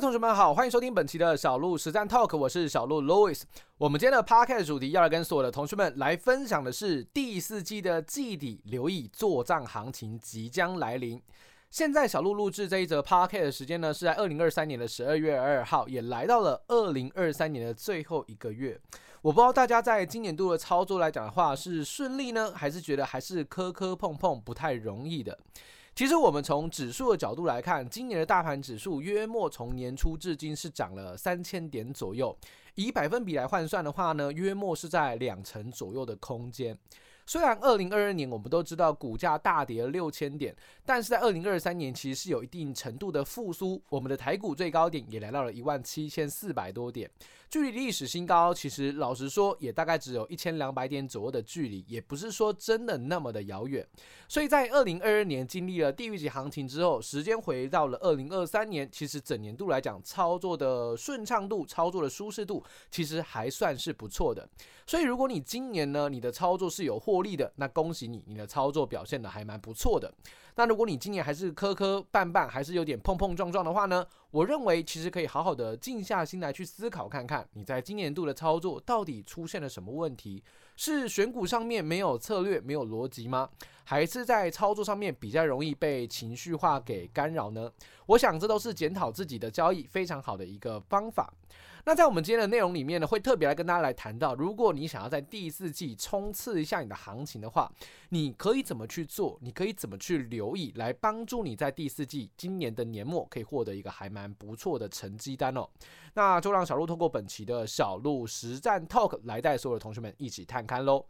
[0.00, 3.42] 同学们好，欢迎收听本期的小鹿实战 Talk，我是小鹿 Louis。
[3.76, 11.20] 我们今天的 Podcast 主题要来跟所有的同学们来分享的是第四季的季底，留意作帐行情即将来临。
[11.68, 18.80] 现在小鹿录制这一则 Podcast 的时间呢，是在二零二三年的十二月二号，也来到了二零二三年的最后一个月。
[19.20, 25.38] 我不知道大家在今年度的操作来讲的话，是顺利呢，还是觉得还是磕磕碰碰不太容易的？
[25.94, 32.34] 其实我们从指数的角度来看，今年的大盘指数约莫从年初至今是涨了三千点左右，
[32.74, 36.78] 以百分比来换算的话呢，约莫是在两成左右的空间。
[37.30, 40.52] 虽然二零二二年我们都知道股价大跌了六千点，
[40.84, 47.08] 但是在二零二三年其实是有一定程度的复苏，我们的台股最高点也来到了一万七千四百多点。
[47.48, 53.86] 距离历史新高，其实老实说，也大概只有一千两百点左右的距离，也不是说真的那么的遥远。
[54.28, 64.48] 所以在二零二二年经历了地狱级行情之后，时间回到了二零二三年，其实整年度来讲，操作的顺畅度、操作的舒适度，其实还算是不错的。
[64.86, 70.12] 所以如果你今年呢，你的操作是有获利的，那恭喜你，你的操作表现的还蛮不错的。
[70.56, 80.42] 那如果你今年还是磕磕绊绊，还是有点碰碰撞撞的话呢，我认为其实可以好好的静下心来去思考看看，你在今年度的操作到底出现了什么问题？
[80.76, 83.48] 是选股上面没有策略、没有逻辑吗？
[83.84, 87.70] 还是在操作上面比较容易被情绪化给干扰呢？
[88.06, 91.32] 我想这都是检讨自己的交易非常好的一个方法。
[91.84, 97.72] 那在我们今天的内容里面呢，会特别来跟大家来谈到，如果你想要在第四季冲刺一下你的行情的话，
[98.10, 99.38] 你可以怎么去做？
[99.40, 105.66] 你可以怎么去留意，来帮助你在第四季今年的年末可以获得一个还蛮不错的成绩单哦。
[106.14, 111.06] 那就让小鹿通过本期的小鹿实战 Talk 来带所有的同学们一起探看喽。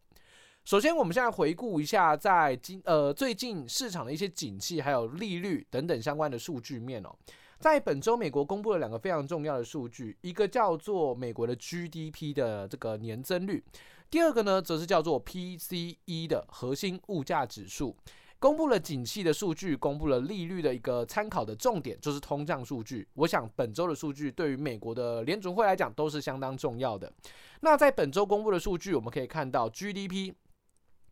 [0.64, 7.16] 首先，我们现在回顾一下在今呃最近市场的一些景气，还有利率等等相关的数据面哦。
[7.60, 13.62] 在本周，美国公布了两个非常重要的数据，一个叫做美国的 GDP 的这个年增率，
[14.10, 17.94] 第二个呢，则是叫做 PCE 的核心物价指数。
[18.38, 23.06] 公布了景气的数据，公布了利率的一个参考的重点，就是通胀数据。
[23.12, 27.12] 我想本周的数据对于美国的联准会来讲都是相当重要的。
[27.60, 30.32] 那在本周公布的数据，我们可以看到 GDP。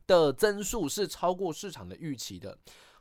[0.06, 2.56] 的增速是超过市场的预期的。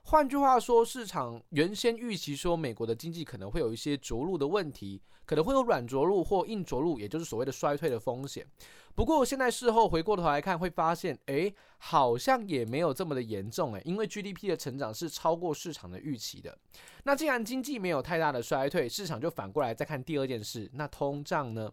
[0.09, 8.47] 换句话说，市场原先预期说美国的经济可能会有一些着陆的问题，可能会有软着陆或硬着陆，也就是所谓的衰退的风险。
[8.95, 16.57] 不过现在事后回过头来看，会发现，诶，好像也没有这么的严重，诶，因为 GDP 的成长是超过市场的预期的。
[17.03, 21.69] 那既然经济没有太大的衰退，市场就反过来再看第二件事，那通胀呢？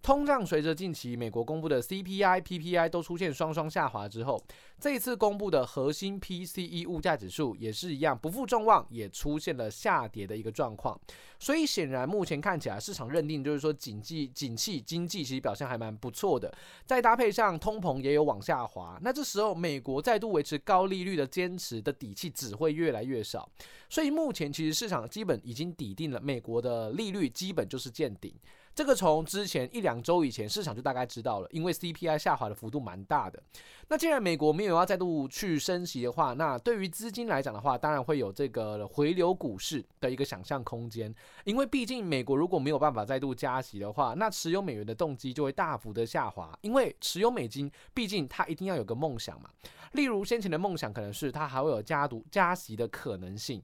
[0.00, 4.42] 通胀随着近期美国公布的 CPI、PPI 都出现双双下滑之后，
[4.80, 10.98] 这一次公布的核心 PCE 物价指数也是一样不负众望，也出现了下跌的一个状况。
[11.38, 16.52] 所以显然目前看起来，市场认定就是说，景气、景气、经济其实表现还蛮不错的。
[16.86, 23.48] 再搭配上通膨也有往下滑，那这时候美国再度维持高利率的坚持的底气只会越来越少。
[23.90, 28.32] 所以目前其实市场基本已经底定了，美国的利率基本就是见顶。
[28.78, 33.42] 这个从之前一两周以前市场就大概知道了，因为 CPI 下滑的幅度蛮大的。
[33.88, 41.12] 那既然美国没有要再度去升息的话，那对于资金来讲的话，当然会有这个回流股市的一个想象空间。
[41.42, 46.56] 因为毕竟美国如果没有办法再度加息的话，那持有美元的动机就会大幅的下滑。
[46.60, 49.50] 因为持有美金，毕竟它一定要有个梦想嘛。
[49.94, 53.60] 例如先前的梦想可能是它还会有加读加息的可能性，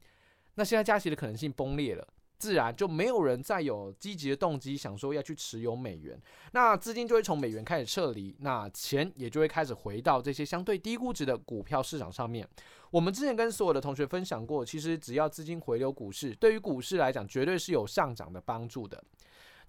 [0.57, 2.05] 那现在加息的可能性崩裂了。
[2.45, 6.21] 自然就没有人再有积极的动机想说要去持有美元，
[6.53, 12.47] 那资金就会从美元开始撤离，那钱也就会开始回到这些相对低估值的股票市场上面。
[12.91, 19.03] 我们之前跟所有的同学分享过，其实只要资金回流股市，对于股市来讲绝对是有上涨的帮助的。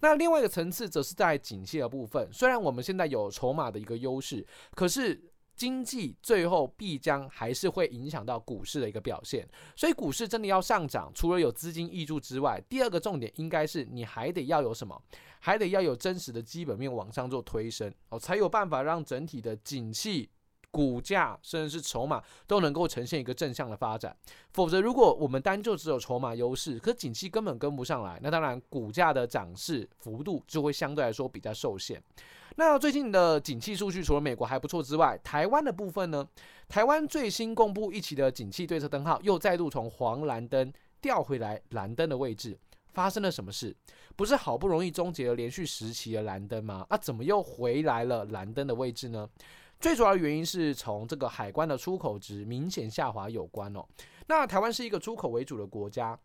[0.00, 5.18] 那另外一个层次则是在景气的部分，虽然我们现在有筹码的一个优势，可是。
[5.56, 15.02] 经济最后必将还是会影响到股市的一个表现，所以股市真的要上涨，除了有资金挹注之外，第二个重点应该是你还得要有什么，
[15.40, 20.28] 还得要有真实的基本面往上做推升哦，才有办法让整体的景气。
[20.76, 24.14] 股价甚至是筹码都能够呈现一个正向的发展，
[24.52, 32.02] 否则如果我们单就只有筹码优势，可景气根本跟不上来，那当然股价的涨势幅度就会相对来说比较受限。
[32.56, 36.28] 那最近的景气数据除了美国还不错之外，台湾的部分呢？
[36.68, 40.70] 台湾最新公布一期的景气对策灯号又再度从黄蓝灯
[41.00, 42.58] 调回来蓝灯的位置，
[42.92, 43.74] 发生了什么事？
[44.16, 46.84] 不是好不容易终结了连续十期的蓝灯吗？
[46.88, 49.28] 啊，怎么又回来了蓝灯的位置呢？
[49.78, 53.84] 最主要的原因是从这个海关的出口值明显下滑有关哦。
[54.26, 56.18] 那台湾是一个出口为主的国家，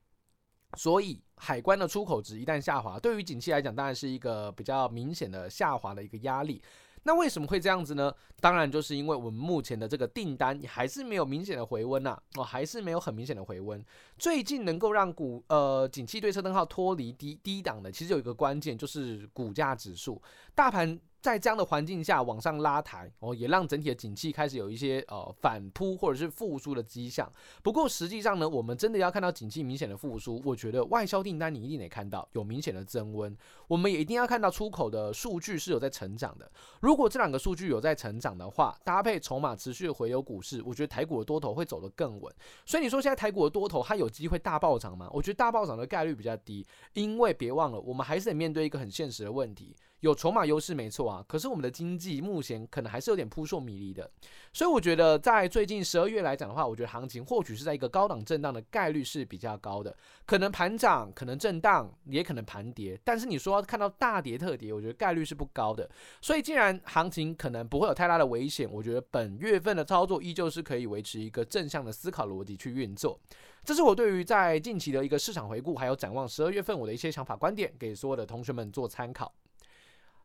[0.76, 6.62] 所以海关的出口值一旦下滑，对于景气来讲，当然是一个比较明显的下滑的一个压力。
[7.04, 8.14] 那为什么会这样子呢？
[8.40, 13.84] 当然就是因为我们目前的这个订单还是没有明显的回温呐、啊，哦，还是没有很明显的回温。
[14.18, 20.22] 最近能够让股呃景气对车灯号脱离低低档的，其实有一个关键就是股价指数，
[20.56, 21.00] 大盘。
[21.22, 27.32] 在这样的环境下往上拉抬哦，也让整体的景气开始有一些呃反扑或者是复苏的迹象。
[27.62, 33.38] 不过实际上呢，我们真的要看到景气明显的复苏，我觉得外销订单你一定得看到有明显的增温，
[33.68, 36.52] 我们也一定要看到出口的数据是有在成长的。
[36.82, 42.34] 如果这两个数据有在成长的话，搭配筹码持续的回流股市，我觉得台股的多头会走得更稳。
[42.66, 45.08] 所以你说现在台股的多头它有机会大暴涨吗？
[45.14, 49.76] 我觉得大暴涨的概率比较低，因为别忘了，我们还是得面对一个很现实的问题。
[50.02, 54.10] 有筹码优势没错啊，可是我们的经济目前可能还是有点扑朔迷离的，
[54.52, 59.96] 所以我觉得在最近十二月来讲的话，我觉得行情或许是在一个高档震荡的概率是比较高的，
[60.26, 65.88] 可能盘涨，可能震荡，也可能盘跌，但是你说要看到大跌特跌，我觉得概率是不高的。
[66.20, 73.20] 所以既然行情可能不会有太大的危险，我觉得本月份的操作依旧是可以维持一个正向的思考逻辑去运作。
[73.64, 79.32] 这是我对于在近期的一个市场回顾，还有展望十二月份我的一些想法观点，给所有的同学们做参考。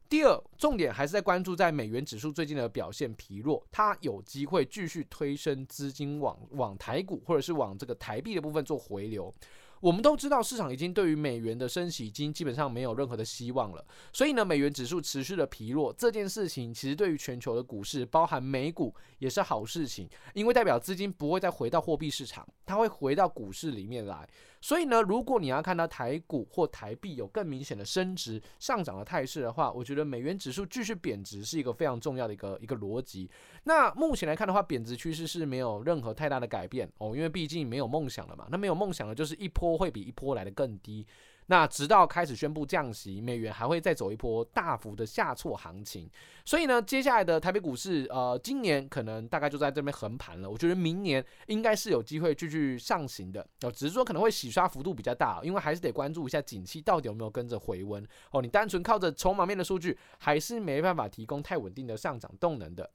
[0.08, 9.32] 第二，重点还是在关注在美元指数最近的表现疲弱，它有机会继续推升资金往往台股或者是往这个台币的部分做回流。
[9.80, 13.84] 我们都知道，市场已经对于美元的升息已经基本上没有任何的希望了。
[14.12, 24.26] 所以呢，美元指数持续的疲弱这件事情，其实对于全球的股市，包含美股也是好事情，因为代表资金不会再回到货币市场，它会回到股市里面来。
[24.66, 33.30] 所以呢，如果你要看到台股或台币有更明显的升值上涨的态势的话，我觉得美元指数继续贬值是一个非常重要的一个一个逻辑。
[33.62, 38.48] 那目前来看的话，贬值趋势是没有任何太大的改变哦，因为毕竟没有梦想了嘛。
[38.50, 39.76] 那没有梦想的就是一波。
[39.76, 41.06] 会比一波来的更低，
[41.46, 46.10] 那直到开始宣布降息，美元还会再走一波大幅的下挫行情。
[46.44, 50.50] 所以呢，接下来的台北股市，呃，今年可能大概就在这边横盘了。
[50.50, 58.04] 我觉得明年应该是有机会继续上行的，哦，只是说可能会洗刷幅度比较大，因为还是得关注一下景气到底有没有跟着回温。
[58.32, 62.90] 哦，你单纯靠着筹码面的数据，还是没办法提供太稳定的上涨动能的。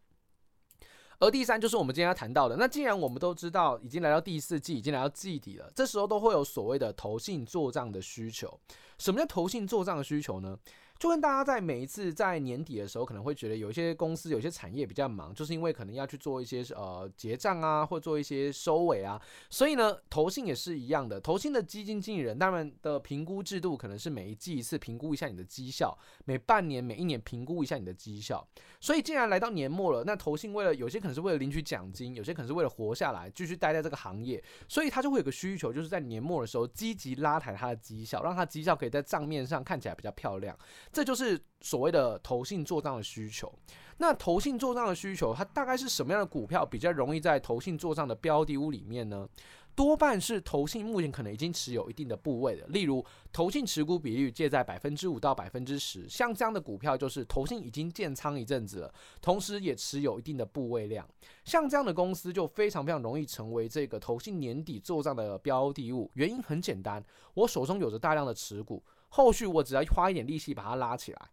[1.22, 8.60] 而第三就是我们今天要谈到的，那既然我们都知道已经来到第四季，已经来到季底了，这时候都会有所谓的投信做账的需求。
[8.98, 10.58] 什么叫投信做账的需求呢？
[11.02, 19.20] 就跟大家在每一次在年底的时候，可能会觉得有一些公司、有些产业比较忙，就是因为可能要去做一些呃结账啊，或做一些收尾啊，
[19.50, 21.20] 所以呢，投信也是一样的。
[21.20, 28.48] 投信的基金经理人，他们的评估制度可能是每一季一次评估一下你的绩效，每半年、每一年评估一下你的绩效。
[28.80, 40.56] 所以，既然来到年末了，那投信为了有些可能是为了领取奖金，有些可能是为了活下来，继续待在这个行业，所以他就会有个需求，就是在年末的时候积极拉抬他的绩效，让他绩效可以在账面上看起来比较漂亮。
[40.92, 43.52] 这就是所谓的投信做账的需求。
[43.98, 49.28] 那投信做账的需求，它大概是什么样的股票比较容易在投信做账的标的物里面呢？
[49.74, 61.08] 多半是投信目前可能已经持有一定的部位的，例如投信持股比率介在百分之五到百分之十，像这样的股票就是投信已经建仓一阵子了，同时也持有一定的部位量，
[61.46, 66.12] 像这样的公司就非常非常容易成为这个投信年底做账的标的物。
[66.16, 67.02] 原因很简单，
[67.36, 68.84] 我手中有着大量的持股。
[69.14, 71.30] 后续我只要花一点力气把它拉起来，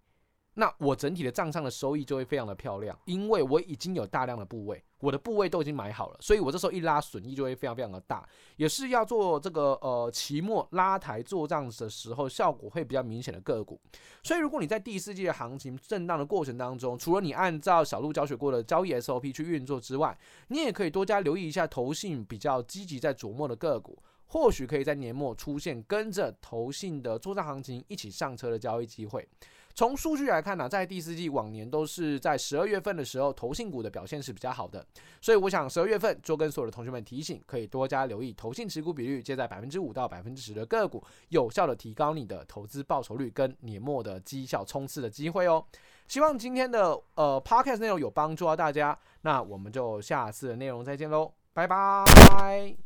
[0.55, 13.81] 那我整体的账上的收益就会非常的漂亮，因为我已经有大量的部位，我的部位都已经买好了，所以我这时候一拉损益就会非常非常的大，也是要做这个呃期末拉抬做账的时候效果会比较明显的个股。
[14.25, 20.19] 所以如果你在第四季的行情震荡的过程当中，除了你按照小路教学过的交易 SOP 去运作之外，
[20.49, 23.97] 你也可以多加留意一下投信比较积极在琢磨的个股。
[24.29, 29.27] 或许可以在年末出现跟着投信的作战行情一起上车的交易机会。
[29.75, 34.85] 从数据来看呢、在第四季往年都是在十二月份的时候，投信股的表现是比较好的。
[35.21, 45.65] 所以我想十二月份就跟所有的同学们提醒，可以多加留意投信持股比率介在百分之五到百分之十的个股，有效的提高你的投资报酬率跟年末的绩效冲刺的机会哦。
[46.09, 52.77] 希望今天的呃 Podcast 内容有帮助到大家，那我们就下次的内容再见喽，拜拜。